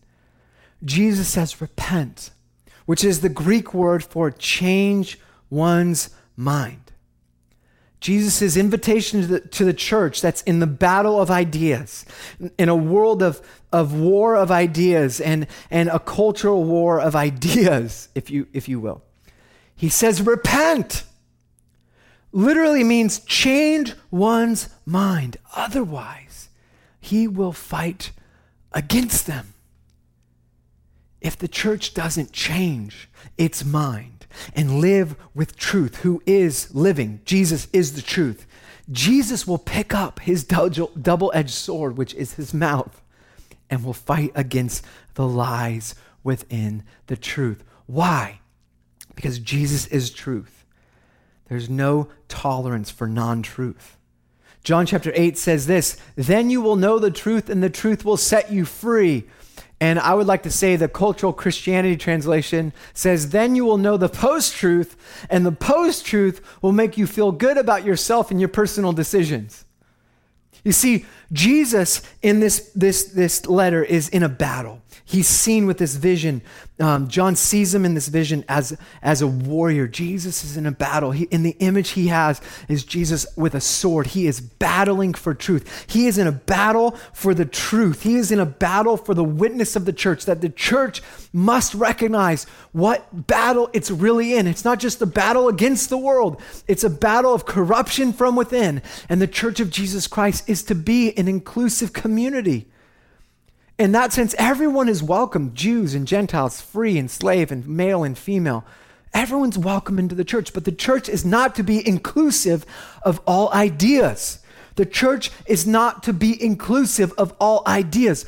[0.84, 2.30] Jesus says, repent,
[2.84, 5.18] which is the Greek word for change
[5.50, 6.85] one's mind.
[8.06, 12.04] Jesus' invitation to the, to the church that's in the battle of ideas,
[12.56, 18.08] in a world of, of war of ideas and, and a cultural war of ideas,
[18.14, 19.02] if you, if you will.
[19.74, 21.02] He says, repent.
[22.30, 25.38] Literally means change one's mind.
[25.56, 26.48] Otherwise,
[27.00, 28.12] he will fight
[28.70, 29.54] against them.
[31.20, 34.15] If the church doesn't change its mind,
[34.54, 37.20] and live with truth, who is living.
[37.24, 38.46] Jesus is the truth.
[38.90, 43.02] Jesus will pick up his double edged sword, which is his mouth,
[43.68, 47.64] and will fight against the lies within the truth.
[47.86, 48.40] Why?
[49.14, 50.64] Because Jesus is truth.
[51.48, 53.96] There's no tolerance for non truth.
[54.62, 58.16] John chapter 8 says this Then you will know the truth, and the truth will
[58.16, 59.24] set you free.
[59.80, 63.96] And I would like to say the cultural Christianity translation says, Then you will know
[63.96, 64.96] the post truth,
[65.28, 69.64] and the post truth will make you feel good about yourself and your personal decisions.
[70.64, 74.80] You see, Jesus in this, this, this letter is in a battle.
[75.08, 76.42] He's seen with this vision.
[76.80, 79.86] Um, John sees him in this vision as, as a warrior.
[79.86, 81.12] Jesus is in a battle.
[81.12, 84.08] He, in the image he has is Jesus with a sword.
[84.08, 85.86] He is battling for truth.
[85.88, 88.02] He is in a battle for the truth.
[88.02, 91.72] He is in a battle for the witness of the church, that the church must
[91.74, 92.42] recognize
[92.72, 94.48] what battle it's really in.
[94.48, 98.82] It's not just a battle against the world, it's a battle of corruption from within.
[99.08, 102.66] And the church of Jesus Christ is to be an inclusive community.
[103.78, 108.16] In that sense, everyone is welcome Jews and Gentiles, free and slave, and male and
[108.16, 108.64] female.
[109.12, 112.64] Everyone's welcome into the church, but the church is not to be inclusive
[113.02, 114.38] of all ideas.
[114.76, 118.24] The church is not to be inclusive of all ideas,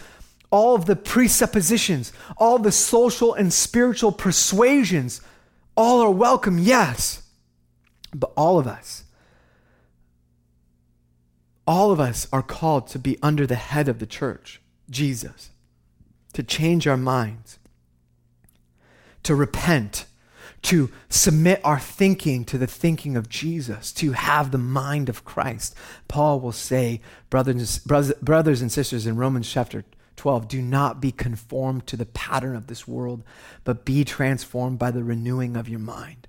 [0.50, 5.22] all of the presuppositions, all the social and spiritual persuasions.
[5.76, 7.22] All are welcome, yes,
[8.14, 9.04] but all of us,
[11.66, 14.60] all of us are called to be under the head of the church.
[14.90, 15.50] Jesus,
[16.32, 17.58] to change our minds,
[19.22, 20.06] to repent,
[20.62, 25.74] to submit our thinking to the thinking of Jesus, to have the mind of Christ.
[26.08, 29.84] Paul will say, brothers, brothers and sisters, in Romans chapter
[30.18, 30.48] 12.
[30.48, 33.22] Do not be conformed to the pattern of this world,
[33.64, 36.28] but be transformed by the renewing of your mind.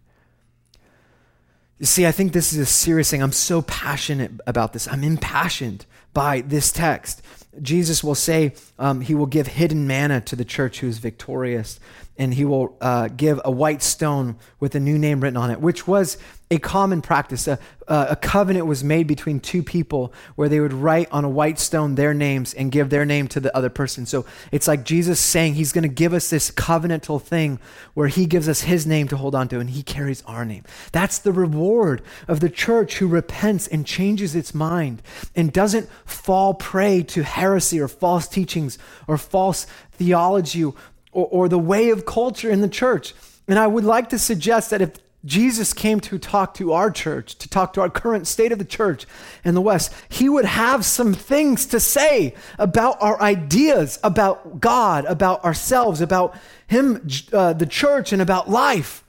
[1.79, 3.23] You see, I think this is a serious thing.
[3.23, 4.87] I'm so passionate about this.
[4.87, 7.21] I'm impassioned by this text.
[7.61, 11.79] Jesus will say um, he will give hidden manna to the church who is victorious,
[12.19, 15.61] and he will uh, give a white stone with a new name written on it,
[15.61, 16.17] which was
[16.51, 17.47] a common practice.
[17.47, 17.57] A,
[17.87, 21.95] a covenant was made between two people where they would write on a white stone
[21.95, 24.05] their names and give their name to the other person.
[24.05, 27.57] So it's like Jesus saying he's going to give us this covenantal thing
[27.93, 30.65] where he gives us his name to hold on to and he carries our name.
[30.91, 35.01] That's the reward of the church who repents and changes its mind
[35.35, 40.65] and doesn't fall prey to heresy or false teachings or false theology
[41.11, 43.13] or, or the way of culture in the church.
[43.47, 44.91] And I would like to suggest that if
[45.25, 48.65] Jesus came to talk to our church, to talk to our current state of the
[48.65, 49.05] church
[49.43, 55.03] in the West, he would have some things to say about our ideas, about God,
[55.05, 56.37] about ourselves, about
[56.67, 59.03] him, uh, the church, and about life.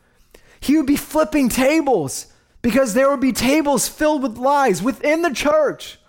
[0.59, 2.26] He would be flipping tables
[2.61, 5.99] because there would be tables filled with lies within the church.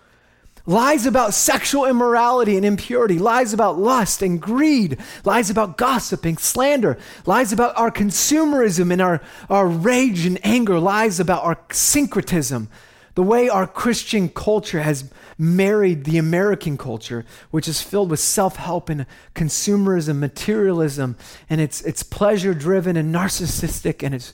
[0.65, 6.39] Lies about sexual immorality and impurity, lies about lust and greed, lies about gossip and
[6.39, 12.69] slander, lies about our consumerism and our, our rage and anger, lies about our syncretism,
[13.15, 18.57] the way our Christian culture has married the American culture, which is filled with self
[18.57, 21.17] help and consumerism, materialism,
[21.49, 24.31] and it's, it's pleasure driven and narcissistic, and it's,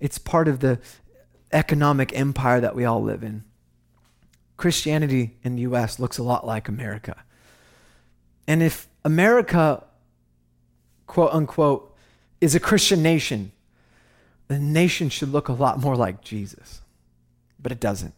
[0.00, 0.80] it's part of the
[1.52, 3.44] economic empire that we all live in.
[4.58, 7.24] Christianity in the US looks a lot like America.
[8.46, 9.84] And if America,
[11.06, 11.96] quote unquote,
[12.40, 13.52] is a Christian nation,
[14.48, 16.82] the nation should look a lot more like Jesus.
[17.60, 18.14] But it doesn't.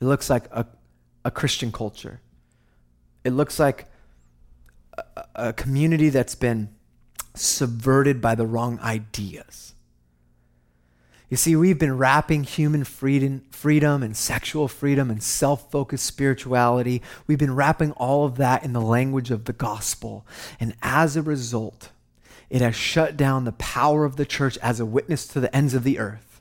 [0.00, 0.66] It looks like a,
[1.24, 2.20] a Christian culture.
[3.24, 3.86] It looks like
[4.98, 5.04] a,
[5.36, 6.68] a community that's been
[7.34, 9.74] subverted by the wrong ideas.
[11.28, 17.02] You see, we've been wrapping human freedom, freedom and sexual freedom and self focused spirituality.
[17.26, 20.24] We've been wrapping all of that in the language of the gospel.
[20.60, 21.90] And as a result,
[22.48, 25.74] it has shut down the power of the church as a witness to the ends
[25.74, 26.40] of the earth.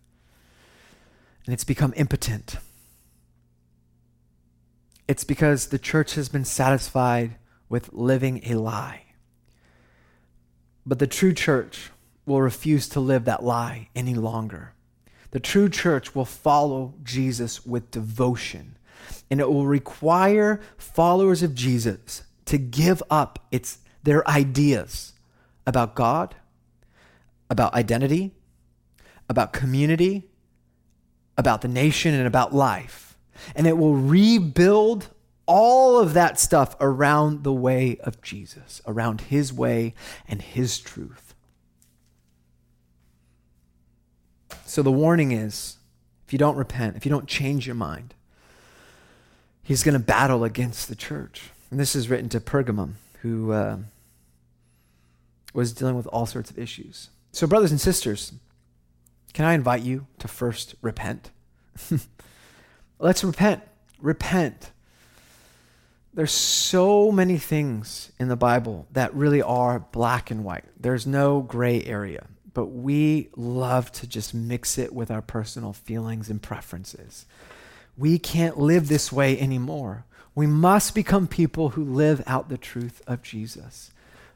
[1.46, 2.58] And it's become impotent.
[5.08, 7.38] It's because the church has been satisfied
[7.70, 9.02] with living a lie.
[10.86, 11.90] But the true church
[12.28, 14.75] will refuse to live that lie any longer.
[15.36, 18.78] The true church will follow Jesus with devotion,
[19.30, 25.12] and it will require followers of Jesus to give up its, their ideas
[25.68, 26.36] about God,
[27.50, 28.32] about identity,
[29.28, 30.24] about community,
[31.38, 33.18] about the nation, and about life.
[33.58, 35.10] And it will rebuild
[35.46, 39.96] all of that stuff around the way of Jesus, around his way
[40.30, 41.25] and his truth.
[44.66, 45.78] So the warning is
[46.26, 48.16] if you don't repent, if you don't change your mind,
[49.62, 51.52] he's going to battle against the church.
[51.70, 53.78] And this is written to Pergamum, who uh,
[55.54, 57.10] was dealing with all sorts of issues.
[57.32, 58.34] So, brothers and sisters,
[59.34, 61.30] can I invite you to first repent?
[63.00, 63.62] Let's repent.
[64.02, 64.72] Repent.
[66.14, 70.64] There's so many things in the Bible that really are black and white.
[70.80, 76.30] There's no gray area but we love to just mix it with our personal feelings
[76.30, 77.26] and preferences.
[77.98, 80.06] We can't live this way anymore.
[80.34, 83.92] We must become people who live out the truth of Jesus.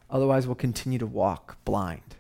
[0.10, 2.18] Otherwise, we'll continue to walk blind.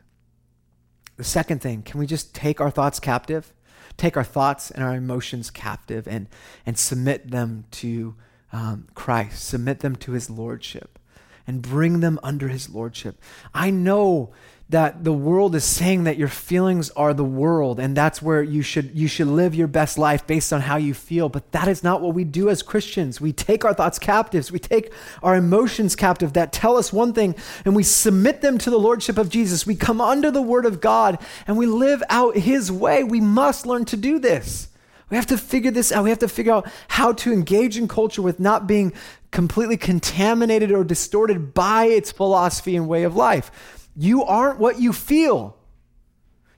[1.18, 3.54] The second thing, can we just take our thoughts captive?
[3.98, 6.28] Take our thoughts and our emotions captive and,
[6.66, 8.16] and submit them to
[8.54, 10.98] um, Christ, submit them to his lordship,
[11.46, 13.22] and bring them under his lordship.
[13.54, 14.32] I know
[14.70, 18.62] that the world is saying that your feelings are the world and that's where you
[18.62, 21.28] should you should live your best life based on how you feel.
[21.28, 23.20] But that is not what we do as Christians.
[23.20, 24.52] We take our thoughts captives.
[24.52, 24.94] We take
[25.24, 29.18] our emotions captive that tell us one thing and we submit them to the lordship
[29.18, 29.66] of Jesus.
[29.66, 31.18] We come under the word of God
[31.48, 33.04] and we live out his way.
[33.04, 34.68] We must learn to do this.
[35.10, 36.04] We have to figure this out.
[36.04, 38.94] We have to figure out how to engage in culture with not being
[39.32, 44.94] completely contaminated or distorted by its philosophy and way of life you aren't what you
[44.94, 45.58] feel.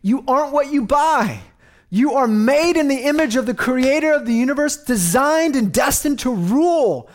[0.02, 1.42] You aren't what you buy.
[1.90, 6.20] You are made in the image of the creator of the universe, designed and destined
[6.20, 7.10] to rule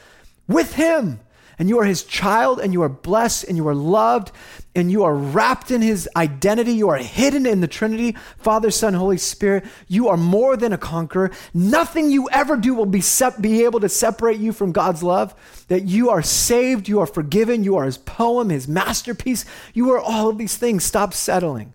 [0.47, 1.21] with him.
[1.59, 4.33] And you are his child, and you are blessed, and you are loved,
[4.77, 6.73] and you are wrapped in his identity.
[6.73, 9.65] You are hidden in the Trinity, Father, Son, Holy Spirit.
[9.89, 11.31] You are more than a conqueror.
[11.55, 13.03] Nothing you ever do will be,
[13.41, 15.35] be able to separate you from God's love.
[15.69, 19.47] That you are saved, you are forgiven, you are his poem, his masterpiece.
[19.73, 20.85] You are all of these things.
[20.85, 21.73] Stop settling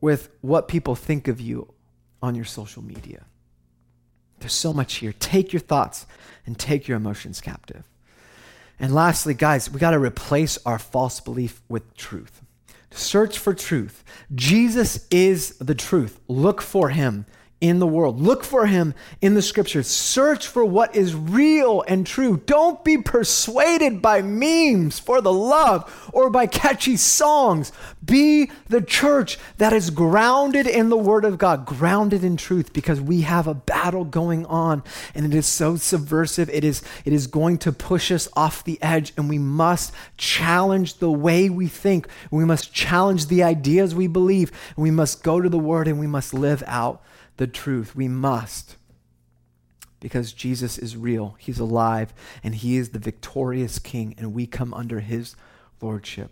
[0.00, 1.72] with what people think of you
[2.20, 3.24] on your social media.
[4.40, 5.14] There's so much here.
[5.20, 6.06] Take your thoughts
[6.44, 7.84] and take your emotions captive.
[8.78, 12.42] And lastly, guys, we got to replace our false belief with truth.
[12.90, 14.04] Search for truth.
[14.34, 16.20] Jesus is the truth.
[16.28, 17.26] Look for him
[17.68, 18.20] in the world.
[18.20, 19.86] Look for him in the scriptures.
[19.86, 22.42] Search for what is real and true.
[22.44, 27.72] Don't be persuaded by memes for the love or by catchy songs.
[28.04, 33.00] Be the church that is grounded in the word of God, grounded in truth because
[33.00, 34.82] we have a battle going on
[35.14, 36.50] and it is so subversive.
[36.50, 40.98] It is it is going to push us off the edge and we must challenge
[40.98, 42.08] the way we think.
[42.30, 44.52] We must challenge the ideas we believe.
[44.76, 47.00] We must go to the word and we must live out
[47.36, 47.94] the truth.
[47.94, 48.76] We must.
[50.00, 52.12] Because Jesus is real, He's alive,
[52.42, 55.34] and He is the victorious King, and we come under His
[55.80, 56.30] lordship.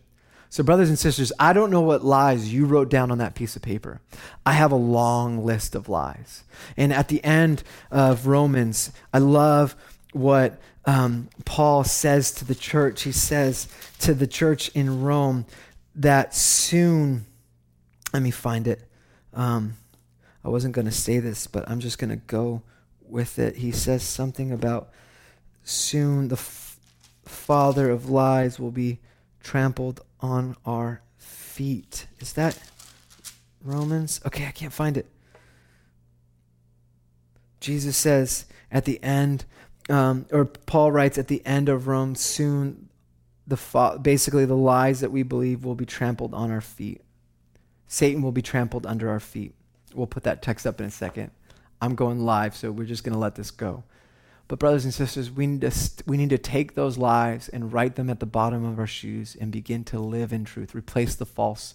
[0.53, 3.57] So, brothers and sisters, I don't know what lies you wrote down on that piece
[3.57, 4.03] of paper.
[4.45, 6.45] I have a long list of lies.
[6.77, 9.75] And at the end of Romans, I love
[10.13, 13.05] what um, Paul says to the church.
[13.05, 13.67] He says
[14.01, 15.47] to the church in Rome
[15.95, 17.25] that soon,
[18.13, 18.83] let me find it.
[19.33, 19.79] Um,
[20.45, 22.63] I wasn't going to say this, but I'm just going to go
[23.01, 23.57] with it.
[23.57, 24.91] He says something about
[25.63, 26.79] soon the f-
[27.25, 28.99] father of lies will be
[29.41, 32.07] trampled on our feet.
[32.19, 32.59] Is that
[33.63, 34.21] Romans?
[34.27, 35.07] Okay, I can't find it.
[37.61, 39.45] Jesus says at the end,
[39.89, 42.89] um, or Paul writes at the end of Rome, soon
[43.47, 47.03] the fa- basically the lies that we believe will be trampled on our feet.
[47.87, 49.55] Satan will be trampled under our feet.
[49.95, 51.31] We'll put that text up in a second.
[51.81, 53.85] I'm going live, so we're just going to let this go.
[54.49, 57.73] But, brothers and sisters, we need, to st- we need to take those lies and
[57.73, 60.75] write them at the bottom of our shoes and begin to live in truth.
[60.75, 61.75] Replace the false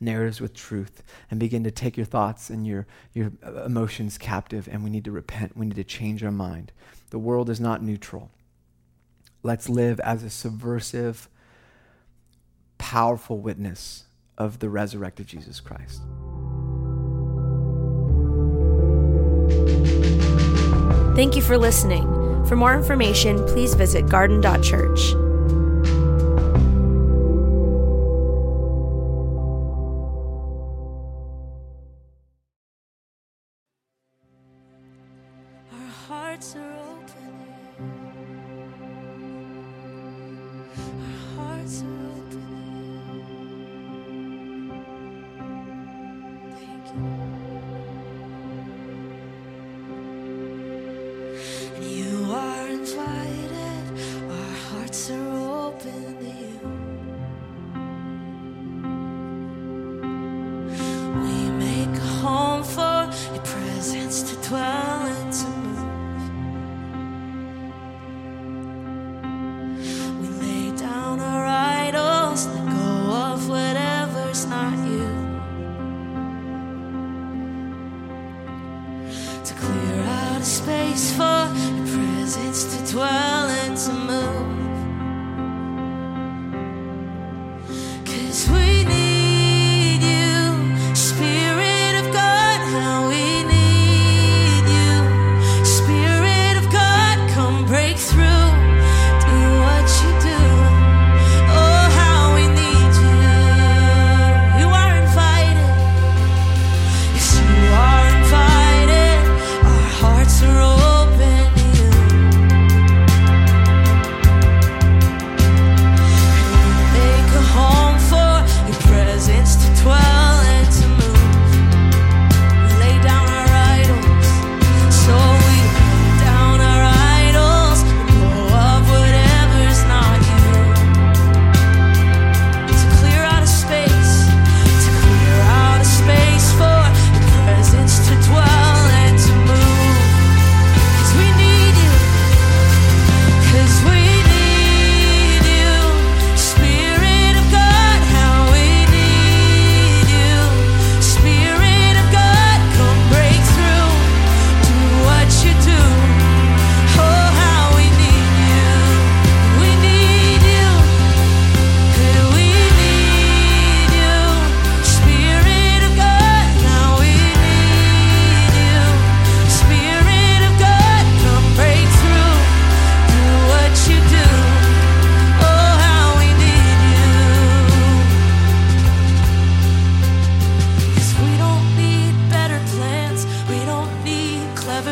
[0.00, 4.68] narratives with truth and begin to take your thoughts and your, your uh, emotions captive.
[4.70, 5.56] And we need to repent.
[5.56, 6.70] We need to change our mind.
[7.10, 8.30] The world is not neutral.
[9.42, 11.28] Let's live as a subversive,
[12.76, 14.04] powerful witness
[14.36, 16.02] of the resurrected Jesus Christ.
[21.14, 22.06] Thank you for listening.
[22.46, 25.27] For more information, please visit garden.church.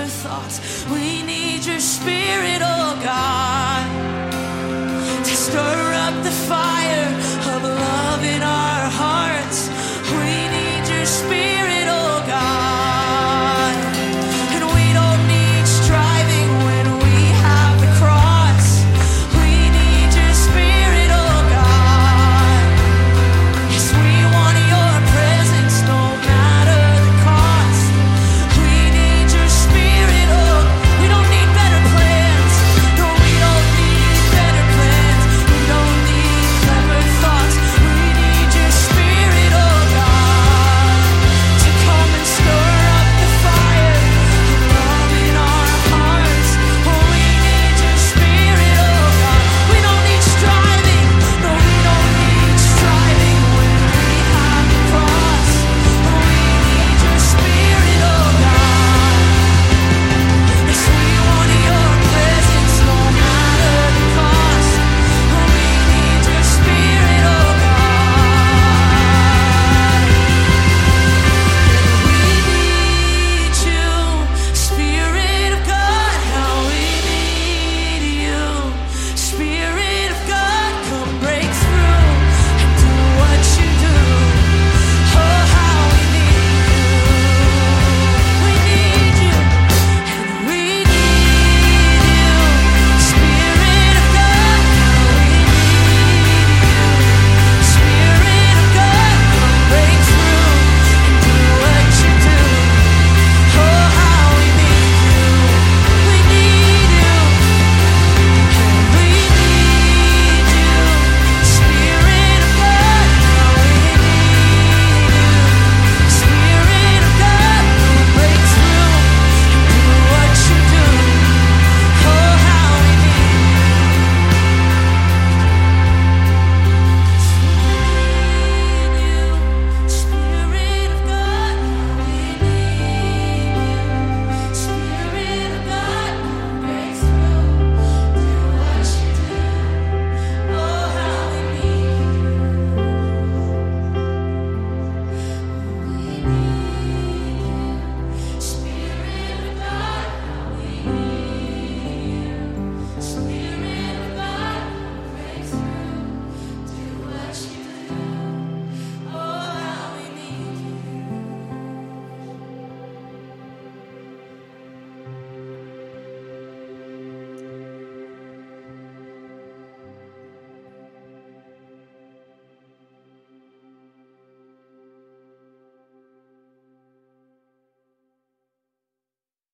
[0.05, 0.85] thoughts.
[0.91, 3.87] We need your spirit, oh God,
[5.25, 7.09] to stir up the fire
[7.55, 9.69] of love in our hearts.
[10.11, 11.56] We need your spirit.